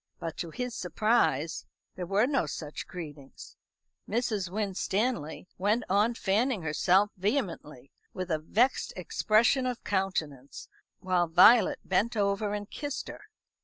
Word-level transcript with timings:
But 0.17 0.35
to 0.37 0.49
his 0.49 0.73
surprise 0.75 1.67
there 1.95 2.07
were 2.07 2.25
no 2.25 2.47
such 2.47 2.87
greetings. 2.87 3.55
Mrs. 4.09 4.49
Winstanley 4.49 5.47
went 5.59 5.83
on 5.89 6.15
fanning 6.15 6.63
herself 6.63 7.11
vehemently, 7.17 7.91
with 8.11 8.31
a 8.31 8.39
vexed 8.39 8.93
expression 8.95 9.67
of 9.67 9.83
countenance, 9.83 10.67
while 11.01 11.27
Violet 11.27 11.77
bent 11.87 12.17
over 12.17 12.51
and 12.55 12.67
kissed 12.67 13.09
her. 13.09 13.21